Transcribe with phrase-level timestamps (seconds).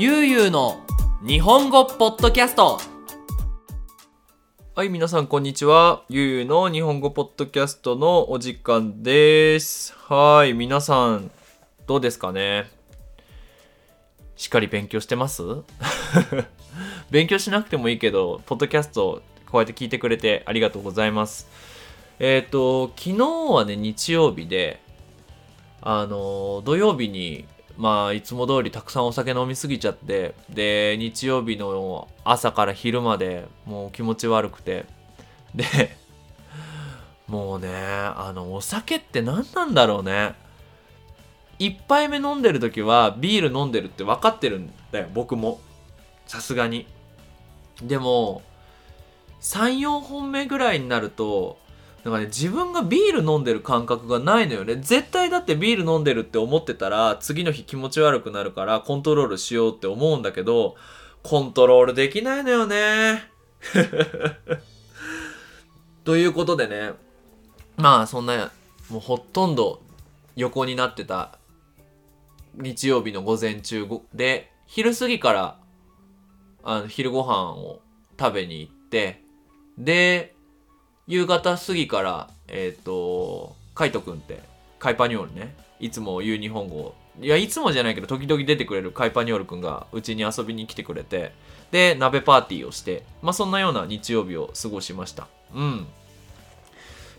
[0.00, 0.80] ゆうゆうの
[1.26, 2.78] 日本語ポッドキャスト
[4.76, 6.04] はい、皆さん、こんにちは。
[6.08, 9.92] ゆうゆうの日本語ポッドキャストのお時間です。
[9.96, 11.32] はい、皆さん、
[11.88, 12.70] どうですかね？
[14.36, 15.42] しっかり勉強してます？
[17.10, 19.20] 勉強しなくてもいいけど、ポッドキャスト、
[19.50, 21.48] こうやって聞いてくれてありがとうございます。
[22.20, 24.80] えっ、と、昨日はね、日曜日で、
[25.82, 27.46] あの、土曜日に、
[27.78, 34.84] まあ、いつも通りたくさんお酒飲みすぎちゃって、で、日曜日の朝から昼までもう気持ち悪くて、
[35.54, 35.64] で、
[37.28, 40.34] もうね、あの、お酒って何なんだろうね。
[41.60, 45.60] 一杯目飲んでる時はビール飲んでるって分かってるんだよ、僕も。
[46.26, 46.86] さすがに。
[47.80, 48.42] でも、
[49.40, 51.58] 3、4本目ぐらいになると、
[52.08, 54.76] なんかね、自分がビール飲んでる感覚がないのよね。
[54.76, 60.76] 絶対だってビール飲んでるって思ってたら、次の日気持ち悪くなるからコントロールしようって思うんだけど、
[61.22, 63.24] コントロールできないのよね。
[66.04, 66.94] ということでね、
[67.76, 68.52] まあそんな、
[68.88, 69.82] もうほとんど
[70.34, 71.38] 横になってた
[72.54, 75.58] 日曜日の午前中で、昼過ぎから
[76.62, 77.82] あの昼ご飯を
[78.18, 79.22] 食べに行って、
[79.76, 80.37] で、
[81.08, 84.40] 夕方過ぎから、えっ、と、カイトくんって、
[84.78, 91.32] カイパニョールね、いつも言う日本語、いや、いつもじゃないけど、時々出てくれるカイパニョールくんがうちに遊びに来てくれて、
[91.70, 95.28] で、鍋パーティーをして、まあそんなような日曜日を過ごしました。
[95.54, 95.86] うん。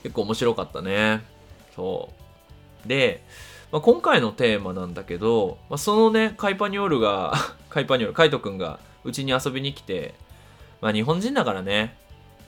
[0.04, 1.24] 結構面白かったね。
[1.76, 2.14] そ
[2.86, 2.88] う。
[2.88, 3.24] で、
[3.72, 7.34] まあ、今回のテーマなんだけど、まあ、そのね、カイパニョールが、
[7.70, 10.14] カイパニョール、カイトくんがうちに遊びに来て、
[10.82, 11.98] まあ日本人だからね、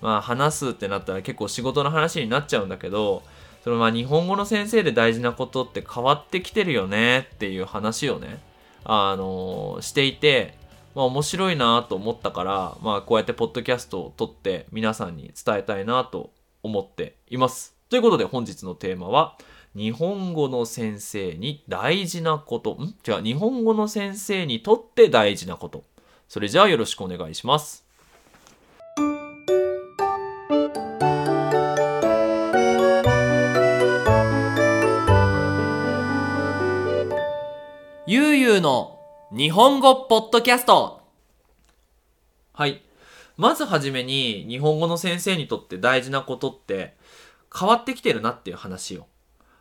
[0.02, 3.24] まあ話すってなったら結構仕事の話になっちゃうんだけど、
[3.64, 8.40] そのまあ日本語の先生で大事なことって変わってきてるよねっていう話をね、
[8.84, 10.56] あのーしていて、
[10.96, 16.32] まあ面白いなと思ったから、まあこうやってポッドキャストを撮って皆さんに伝えたいなと
[16.64, 17.76] 思っています。
[17.90, 19.38] ということで本日のテーマは、
[19.76, 22.96] 日本語の先生に大事なこと、ん？
[23.08, 25.84] 違う、日本語の先生にとって大事なこと。
[26.28, 27.86] それじゃあよろしくお願いします。
[38.52, 39.00] ゆうゆうの
[39.32, 41.04] 日本語ポッドキャスト
[42.52, 42.82] はい。
[43.38, 46.98] まずはじめに、日本語の先生にとって大事なことって
[47.58, 49.08] 変わってきてるなっていう話を。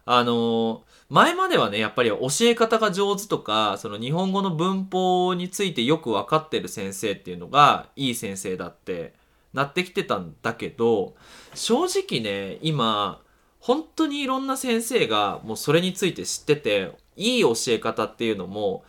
[0.06, 9.14] あの前まではね、やっぱり教え方が上手とか、その日本語の文法についてよく分かってる先生っていうのがいい先生だって
[9.54, 11.14] なってきてたんだけど、
[11.54, 13.20] 正直ね、今、
[13.60, 18.84] 本当にいろんな先生がもうそれについて知ってて、いい教え方っていうのも、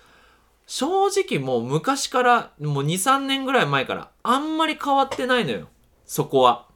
[0.65, 5.67] 正直もう昔から、もう2、3年ぐらい前から、あんまり変わってないのよ。
[6.05, 6.67] そこは。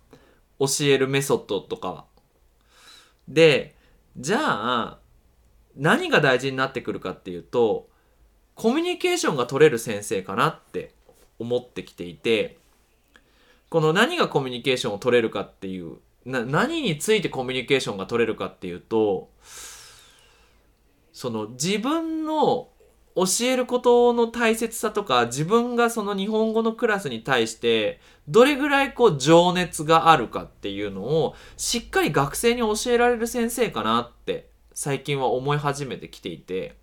[0.60, 2.06] 教えるメソッドとかは。
[3.28, 3.76] で、
[4.18, 5.00] じゃあ、
[5.76, 7.88] 何が大事になってくるかっていうと、
[8.56, 10.94] コミュニケーションが取れる先生かなって
[11.40, 12.58] 思ってきていて、
[13.70, 19.30] この何がコミュニケーションを取れるかっていう、な何についてコミュニケーションが取れるかっていうと、
[21.14, 22.70] その自分の
[23.16, 36.76] 教えることの大切さとか自分がその日本語のクラスに対してどれぐらいこう情熱があるかっていうのをしっかり学生に教えられる先生かなって最近は思い始めてきていて。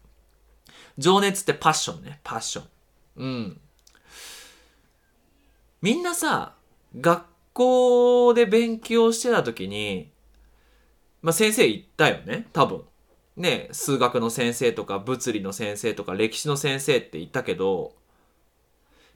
[0.98, 2.20] 情熱ってパッションね。
[2.22, 2.64] パッション。
[3.16, 3.60] うん。
[5.80, 6.54] みんなさ
[7.00, 10.10] 学校で勉強してた時に
[11.22, 12.82] まあ先生言ったよね多分
[13.36, 17.94] ね、数学の先生とか物理の先生とか歴史の先生って言ったけど、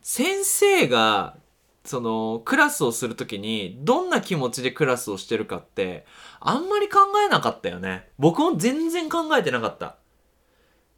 [0.01, 1.37] 先生が、
[1.85, 6.07] その、クラスをするときに、どんな気持ちでクラスをしてるかって、
[6.41, 8.09] あんまり考えなかったよね。
[8.19, 9.97] 僕も全然考えてなかった。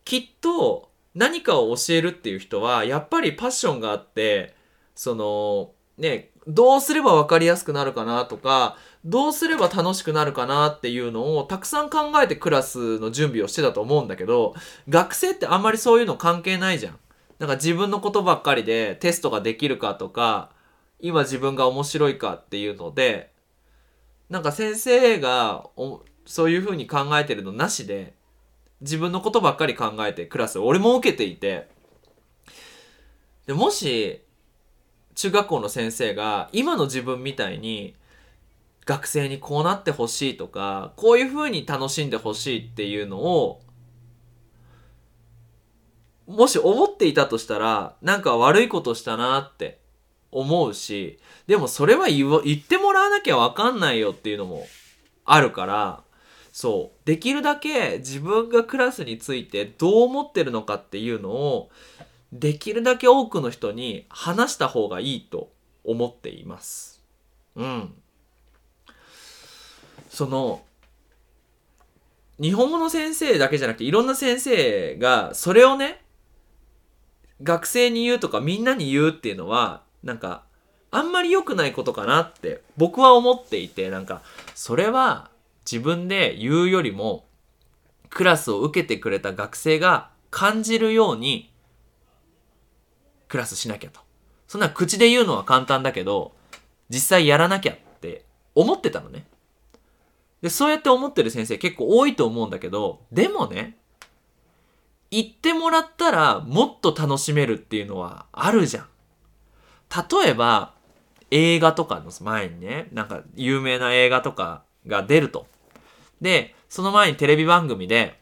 [0.04, 4.54] きっと、何かを教えるっていう人は、やっぱりパッションがあって、
[4.94, 14.54] その、ね、どうすれば分かりやすくなるかなとか、どうすれば楽しくなるかなっていうのをたくさん考えてクラスの準備をしてたと思うんだけど、
[14.88, 16.98] 学生ってあんまりそういうの関係ないじゃん。
[17.38, 20.50] なんか自分のことばっかりでテストができるかとか、
[21.00, 23.30] 今自分が面白いかっていうので、
[24.30, 25.66] なんか先生が
[26.26, 28.14] そういう風に考えてるのなしで、
[28.80, 31.68] 自分のことばっかり考えてクラス俺も受けていて、
[33.46, 34.22] でもし、
[35.18, 37.96] 中学校の先生が今の自分みたいに
[38.86, 43.60] 学生にこうなってほしいとかこういう風に楽しんでほしいっていうのを
[46.28, 49.80] もし思っていたとしたら、なんか悪いことしたなって
[50.30, 54.66] 思うし、でもそれは言ってもらわなきゃわかんないよっていうのも
[55.24, 56.02] あるから、
[56.52, 57.06] そう。
[57.06, 61.70] できるだけ自分がクラスについてどう思ってるのかっていうのを、
[62.32, 65.50] できるだけ多くの人に話した方がいいと
[65.84, 67.02] 思っています。
[67.56, 67.94] うん。
[70.08, 70.62] その、
[72.40, 76.02] 日本語の先生だけじゃなくていろんな先生がそれをね、
[77.42, 80.44] 学生に言うとかみんなに言うっていうのは、なんか、
[80.90, 84.22] あんまり良くないことかなって僕は思っていて、なんか、
[84.54, 85.30] それは
[85.70, 87.26] 自分で言うよりも、
[88.10, 91.47] クラスを受けてくれた学生が感じるように、
[93.28, 94.00] クラスしなきゃと。
[94.46, 96.32] そんな口で言うのは簡単だけど、
[96.88, 99.26] 実際やらなきゃって思ってたのね。
[100.42, 103.76] で、そうやって思ってる先生結構多いと思うんだけど、でもね、
[105.10, 108.86] 言ってもらったらもっと楽しめるっていうのはあるじゃん。
[109.90, 110.74] 例えば、
[111.30, 115.46] 映画とかの前にね、なんか有名な映画とかが出ると。
[116.20, 118.18] で、その前にテレビ番組で、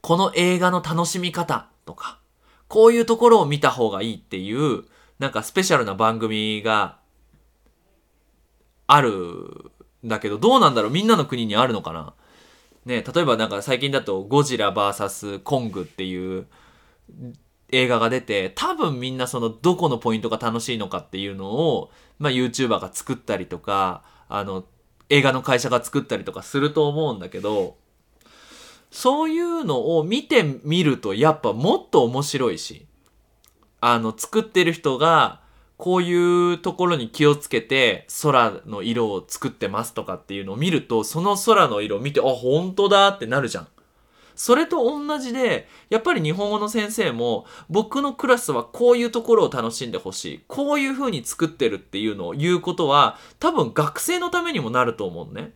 [0.00, 2.19] この映画の楽しみ方とか、
[2.70, 4.84] こういうところを見た方がいいっていう、
[5.18, 6.98] なんかスペシャルな番組が
[8.86, 10.90] あるんだけど、どうなんだろう？
[10.92, 12.14] みんなの国にあるのかな？
[12.84, 16.46] ね、例えばなんか最近だとゴジラ VS コングっていう
[17.70, 21.90] 映画が出て、多分みんなそのどこのポイントが楽しいのかっていうのを、
[22.20, 24.64] まあ YouTuber が作ったりとか、あの、
[25.08, 27.76] 映画の会社が作ったりとかすると思うんだけど、
[28.90, 32.86] そういうのを見てみるとやっぱもっと面白いし、
[33.80, 35.40] あの、作ってる人が、
[35.76, 43.68] こういうところに気をつけて空の色を作ってますとかっていうのを見ると、その空の色を見て、あ、本当だってなるじゃん。
[44.34, 50.44] それと同じで、やっぱり日本語の先生も、僕のクラスはこういうところを楽しんでほしい。
[50.48, 55.52] こういう風に作ってるっていうのを言うことは、多分学生のためにもなると思うね。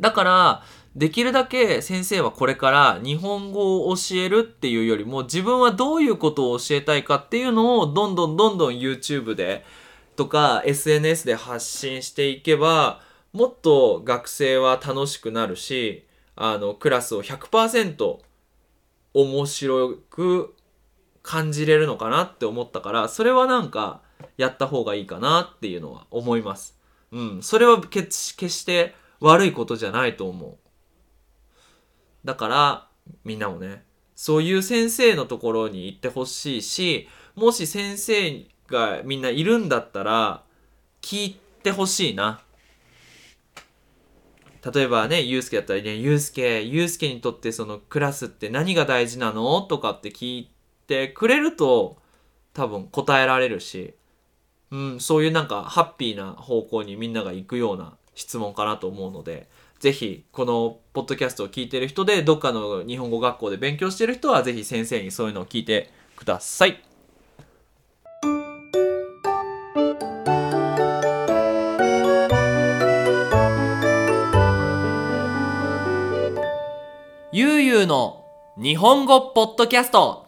[0.00, 0.62] だから、
[0.96, 9.64] できるだけ先生はこれから日本語を教えるっていうよりも自分はどういうことを教えたいかっていうのをどんどんどんどん YouTube で
[10.16, 13.00] とか SNS で発信していけば
[13.32, 18.18] もっと学生は楽しくなるしあのクラスを100%
[19.14, 20.56] 面白く
[21.22, 24.02] 感じれるのかなって思ったからそれはなんか
[24.36, 26.78] やった方がいいかなっていうのは思います。
[27.12, 30.56] うん、それは決決して悪いことじゃないと思う。
[32.24, 32.88] だから
[33.24, 33.82] みんなもね
[34.14, 40.42] そういう先生のところに行ってほしいしもし先生がみんないるんだったら
[41.00, 42.40] 聞いてほしいな。
[44.74, 49.62] 例えばねゆうすけだったらねゆうすけゆうすけにとってそのクラスって何が大事なの？
[49.62, 50.50] とかって聞い
[50.86, 51.96] てくれると
[52.52, 53.94] 多分答えられるし、
[54.70, 59.48] うん、そういうなんかハッピーな方向にみんなが行くような質問かなと思うので
[59.80, 66.82] ぜひこのポッドキャストを聞いてる人でどっかの日本語学校で勉強してる人はぜひ先生にそういうのを聞いてください。
[77.32, 78.26] ゆうゆうの
[78.58, 80.26] 日本語ポッドキャスト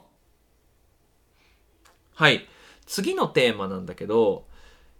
[2.14, 2.48] はい。
[2.86, 4.46] 次のテーマなんだけど、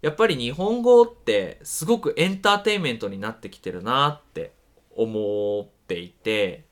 [0.03, 4.53] やっぱり日本語ってすごくエンターテインメントになってきてるなって
[4.95, 6.65] 思っていて、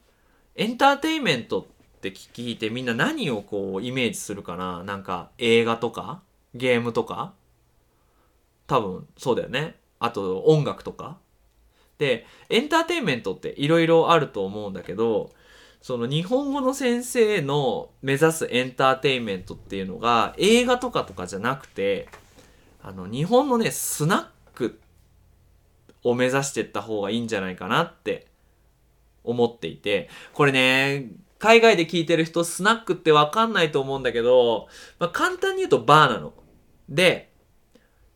[0.57, 1.65] エンターテインメントっ
[2.01, 4.83] て聞いてみんな何をこうイメージするかな？
[4.83, 6.23] なんか映画とか
[6.55, 7.33] ゲームとか？
[8.67, 9.77] 多分そうだよね。
[10.01, 11.19] あと音楽とか？
[11.99, 15.31] で、エンターテインメントっていろいろあると思うんだけど、
[15.83, 22.09] その日本語の先生の目指すエンターテインメントっていうのが映画とかとかじゃなくて、
[22.83, 24.81] あの日本のね、スナック
[26.03, 28.27] を目指していった方がいいんじゃないかなって
[29.25, 34.69] 思っていて、これね、海外で聞いてる人スナックってわかんないと思うんだけど、
[34.99, 36.35] まあ、簡単に言うとバーなの。
[36.89, 37.33] で、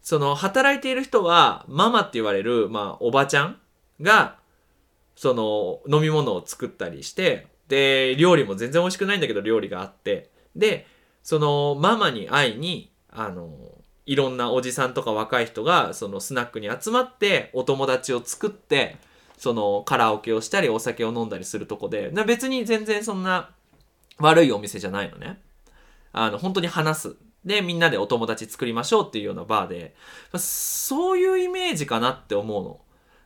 [0.02, 3.58] その働いている人はママって言われる、まあおばちゃん
[4.00, 4.38] が、
[5.16, 10.86] その飲み物を作ったりして、で、料理も全然美味しくないんだけど料理があって、で、
[11.22, 13.50] そのママに会いに、あの、
[14.06, 18.96] いろんなおじさんとか若い人がそのスナックに集まってお友達を作って
[19.38, 23.50] そのカラオケをしたりお酒を飲んだりするとこで別に全然そんな
[24.18, 25.40] 悪いお店じゃないのね。
[26.12, 27.16] あの本当に話す。
[27.44, 29.94] でみんなでお友達作りましょうっていうようなバーで。
[30.36, 32.80] そういうイメージかなって思うの。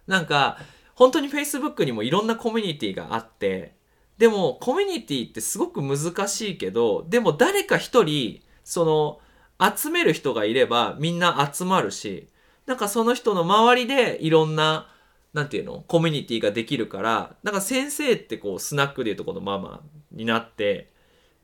[0.07, 0.59] なんか
[0.95, 3.77] 本当に Facebook にもいろんなコミュニティがあって
[4.17, 9.21] でもコミュニティってすごく難しいけどでも誰か一人その
[9.61, 12.29] 集める人がいればみんな集まるし
[12.67, 14.89] なんかその人の周りでいろんな
[15.33, 20.91] なんていうのコミュニティができるからなんか先生ってこうスナックでいうとこのママになって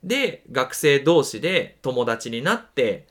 [0.02, 3.06] で学生同士で友達になって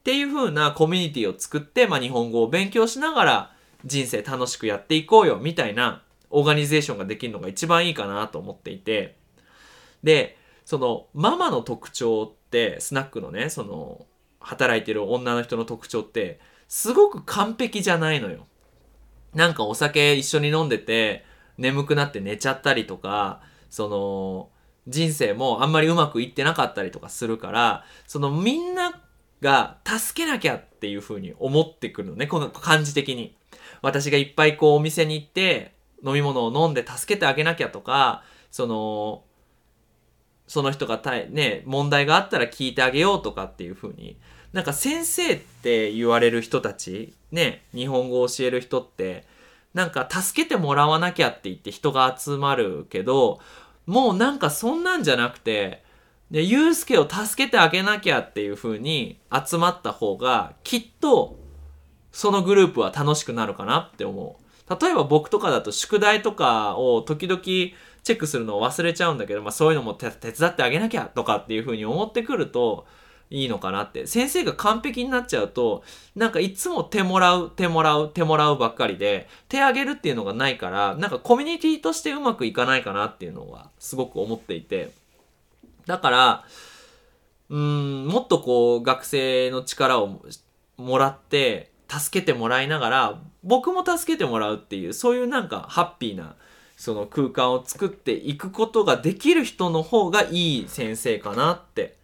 [0.00, 3.52] っていう風なコミュニティを作って、まあ、日本語を勉強しながら
[3.84, 9.16] 人生楽しくやっていこうよみたいなオーガニゼーションができるのが一番いいかなと思っていて。
[10.02, 14.06] でそのママの特徴ってスナックのねその
[14.40, 18.46] 働いてる女の人の特徴ってすごく完璧じゃないのよ。
[19.34, 21.24] なんかお酒一緒に飲んでて
[21.58, 24.48] 眠くなって寝ちゃったりとかその
[24.86, 29.02] 人生もあんまりうまくいってなかったりとかするからそのみんな
[29.42, 33.36] が助けなきゃっていう風に思ってくるのねこの感じ的に。
[33.82, 39.24] 私がいっぱいこうお店に行って飲み物を飲んで助けてあげなきゃとかその
[40.48, 44.18] その人がたい、ね、問題があったら聞いてあげようとかっていう風に
[44.52, 49.26] なんか先生って言われる人たちね日本語を教える人って
[49.74, 53.38] なんか助けてもらわなきゃって言って人が集まるけど
[53.86, 55.84] もうなんかそんなんじゃなくて
[56.30, 61.38] で、ゆうすけを助けてあげなきゃっていう風に集まった方がきっと
[62.12, 64.44] そのグループは楽しくなるかなって思う。
[64.80, 67.40] 例えば僕とかだと宿題とかを時々
[68.02, 72.86] チェックするのを忘れちゃうんだけど、まあそういうのも手伝ってあげなきゃとかっていう風に思ってくると
[73.30, 74.06] いいのかなって。
[74.06, 75.82] 先生が完璧になっちゃうと、
[76.16, 84.90] なんかいつも手もらう、手もらう、手もらうばっかりで、手あげるっていうのがないから、なんかコミュニティとしてうまくいかないかなっていうのはすごく思っていて。
[85.86, 86.44] だから、
[87.50, 90.20] うん、もっとこう学生の力を
[90.76, 96.36] もらって、助けてもらいながら、僕も助けてもらうっていう、そういうなんかハッピーな、
[96.78, 101.96] その空間を作っていくことができる人の方がいい先生かなって。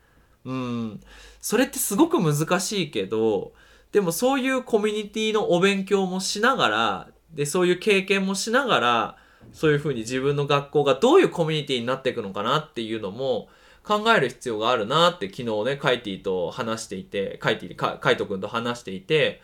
[0.44, 1.00] うん。
[1.40, 3.52] それってすごく難しいけど、
[3.92, 9.16] でもそういうコミュニティのお勉強もしながら、で、そういう経験もしながら、
[9.52, 13.48] そういうふうに自分の学校がどういうコミュニティになっていくのかなっていうのも
[13.84, 19.40] 考える必要があるなって昨日ね、カイティと話していて、カイティ、カイト君と話していて、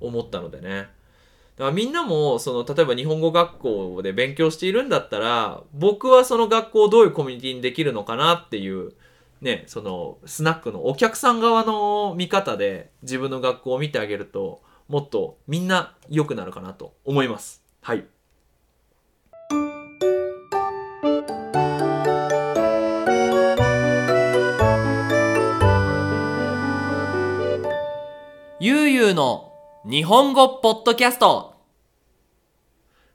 [0.00, 0.88] 思ったのでね。
[1.56, 8.92] だからみんなも、その、例えば日本語学校で勉強しているんだったら、僕はその学校をどういうコミュニティにできるのかなっていう、
[9.40, 17.62] ね、その、スナックのお客さん側の見方で自分の学校を見てあげると、もっとみんな良くなるかなと思います。
[17.80, 18.04] はい。
[28.60, 29.53] ゆうゆうの
[29.86, 31.56] 日本語ポッドキャスト。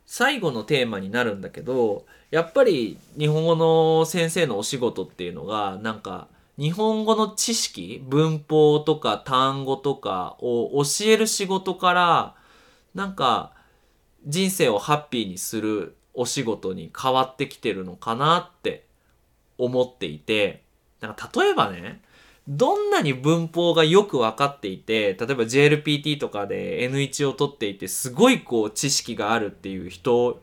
[0.06, 6.28] 最後のテーマになるんだけどやっぱり日本語の先生のお仕事っていうのがなんか
[6.60, 12.36] 日本語の知識文法とか単語とかを教える仕事から
[12.94, 13.52] なんか
[14.28, 18.86] 人生をハッピーにするお仕事に変わってきてるのかなって
[19.58, 20.62] 思っていて
[21.02, 22.04] なんか例えばね
[22.50, 30.42] どんなに文法がよく分かっていて、例えば JLPT とかで N1 を取っていて、すごいこう知識があるっていう人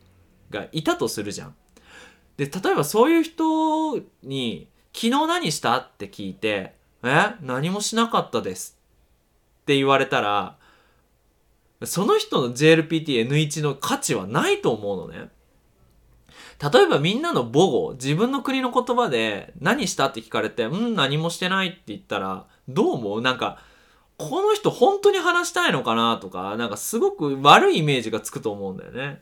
[0.51, 1.55] がいたとするじゃん。
[2.37, 7.35] で、例えばそういう人に、昨日何したって聞いて、え？
[7.43, 8.79] 何もしなかったです
[9.63, 10.57] って言われたら、
[11.85, 15.29] その人の JLPT-N1 の価値はないと思うのね。
[16.63, 23.21] 例えばみんなの母語、自分の国の言葉で何したって聞かれて、うん、何もしてないって言ったら、どう思う？
[23.21, 23.59] なんか、
[24.19, 26.17] この人本当に話したいのかな？
[26.17, 29.21] とか、なんかすごく悪いイメージがつくと思うんだよね。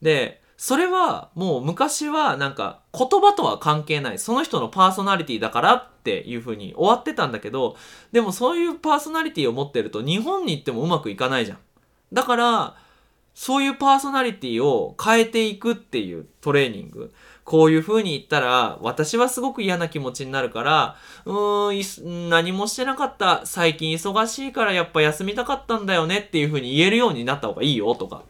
[0.00, 4.20] で、それはもう昔はなんか言葉とは関係ない。
[4.20, 7.76] その人のパーソナリティだからっていう風に終わってたんだけど、
[8.12, 11.58] でもそういうパーソナリティを持ってると日本に行ってもうまくいかないじゃん。
[12.12, 12.76] だから、
[13.34, 17.12] そういうパーソナリティを変えていくっていうトレーニング。
[17.44, 23.44] こういう風に言ったら、私はすごく嫌な気持ちになるから、うーん、何もしてなかった。
[23.44, 28.22] 最近忙しいからやっぱ休みたかったんだよねっていう風に言えるようになった方がいいよとか。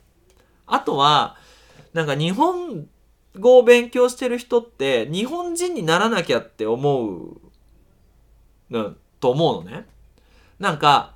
[0.67, 1.37] あとは、
[1.93, 2.87] なんか日本
[3.39, 7.41] 語を勉強してる人って日本人にならなきゃって思う、
[8.71, 9.87] うん、と思うのね。
[10.59, 11.15] なんか、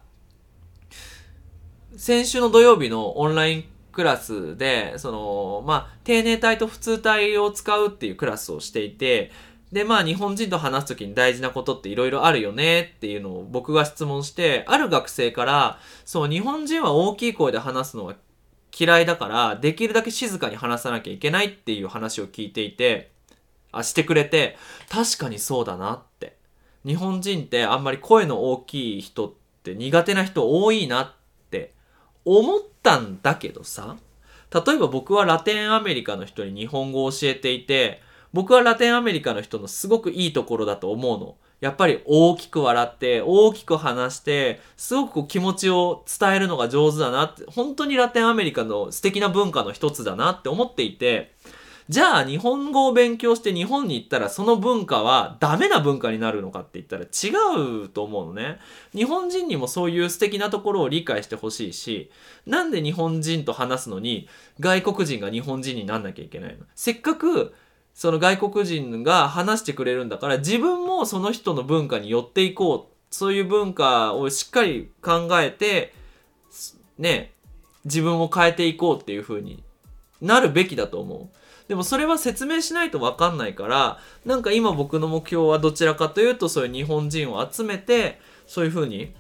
[1.97, 3.65] 先週の土曜日のオンライン
[3.97, 9.33] クラスで、その、まあ、丁寧体と普通体を使うっていうクラスをしていて、
[9.73, 18.17] で、まあ、日本人と話すときに大事なことっていろいろあるよねっていうのを僕が質問して、ある学生から、そう、日本人は大きい声で話すのが
[18.79, 23.13] 嫌いだから、できるだけ静かに話さなきゃいけないっていう話を聞いていて、
[23.73, 24.59] あしてくれて、
[24.91, 26.37] 確かにそうだなって。
[26.85, 31.13] 日本人ってあんまり声の大きい人って苦手な人多いなっ
[31.51, 31.73] て
[32.27, 33.97] 思ってたんだけどさ、
[34.55, 38.01] 例えば僕はラテンアメリカの人に日本語を教えていて、
[38.33, 41.37] 僕はラテンアメリカの人のすごくいいところだと思うの。
[41.61, 51.35] やっぱり大きく笑って、大きく話して、すごくこう気持ちを伝えるのが上手だなって、本当にラテンアメリカの素敵な文化の一つだなって思っていて、
[51.89, 58.59] じゃあ日本語を勉強して日本に行ったらその文化はダメな文化になるのかって言ったら違うと思うのね。
[58.93, 62.11] 日本人にもそういう素敵なところを理解してほしいし、
[62.45, 64.29] なんで日本人と話すのに
[64.59, 66.65] 外国人が日本人になんなきゃいけないの？
[66.75, 67.55] せっかく
[67.95, 72.97] その外国人が話してくれるんだから自分もその人の文化に寄っていこう。
[73.09, 75.95] そういう文化をしっかり考えて、
[76.99, 77.33] ね、
[77.85, 79.63] 自分を変えていこうっていう風に
[80.21, 81.37] なるべきだと思う。
[81.69, 89.13] でもそれは説明しないと分かんないから、なんか今僕の目標はどちらかというとそういう日本人を集めて、そういう風に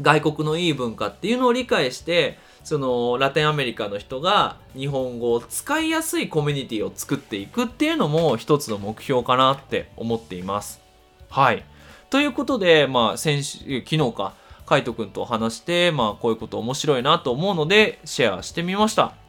[0.00, 10.80] 外国のいい文化っていうのを理解して、そのラテンアメリカの人が日本語を使いやすいコミュニティを作っていくっていうのも一つの目標かなって思っています。
[11.28, 11.64] はい。
[12.10, 14.34] ということで、まあ先週、昨日か、
[14.66, 19.21] カイトくんと話して、まあこういうこと面白いなと思うのでシェアしてみました。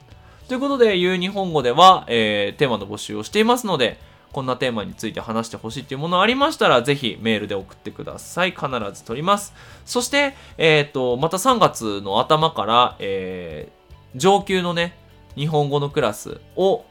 [0.53, 3.99] ということで、ゆう日本語では、えーテーマの募集をしていますので、
[4.31, 8.51] こんなテーマについて話してほしいっていうものありましたら、ぜひメールで送ってください。
[8.51, 9.55] 必ず取ります。
[9.83, 14.95] そして、えっ、と、また3月の頭から、えー上級のね、
[15.35, 16.85] 日本語のクラスを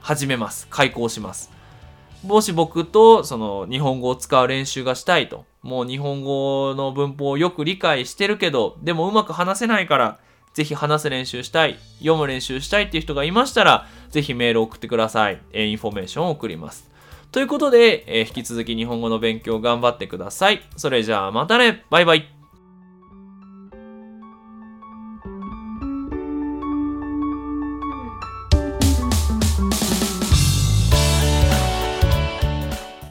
[0.00, 0.66] 始めます。
[0.70, 1.52] 開講します。
[2.22, 10.18] もし僕とその日本語を使う練習がしたいと、もう日本語の文法をよく理解してるけど、でもうまく話せないから、
[10.54, 15.42] ぜひ話す練習したい、読む練習したいっていう人がいましたら、ぜひメールを送ってください。
[15.52, 16.90] インフォメーションを送ります。
[17.32, 20.62] ということで、引き続き日本語の勉強頑張ってください。
[20.76, 22.33] それじゃあまたねバイバイ